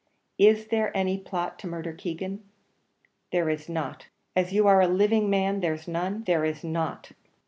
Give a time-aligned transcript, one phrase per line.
[0.39, 2.43] Is there any plot to murder Keegan?"
[3.31, 7.11] "There is not." "As you are a living man, there's none?" "There is not."